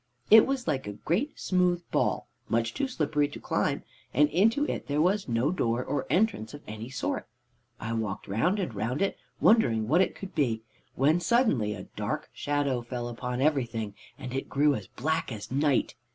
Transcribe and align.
It 0.31 0.47
was 0.47 0.67
like 0.67 0.87
a 0.87 0.93
great 0.93 1.39
smooth 1.39 1.83
ball, 1.91 2.27
much 2.49 2.73
too 2.73 2.87
slippery 2.87 3.27
to 3.27 3.39
climb, 3.39 3.83
and 4.15 4.29
into 4.29 4.65
it 4.65 4.87
there 4.87 4.99
was 4.99 5.27
no 5.29 5.51
door 5.51 5.85
or 5.85 6.07
entrance 6.09 6.55
of 6.55 6.63
any 6.67 6.89
sort. 6.89 7.27
I 7.79 7.93
walked 7.93 8.27
round 8.27 8.57
and 8.57 8.73
round 8.73 9.03
it, 9.03 9.15
wondering 9.39 9.87
what 9.87 10.01
it 10.01 10.15
could 10.15 10.33
be, 10.33 10.63
when 10.95 11.19
suddenly 11.19 11.75
a 11.75 11.83
dark 11.95 12.31
shadow 12.33 12.81
fell 12.81 13.07
upon 13.09 13.41
everything 13.41 13.93
and 14.17 14.33
it 14.33 14.49
grew 14.49 14.75
black 14.95 15.31
as 15.31 15.51
night. 15.51 15.93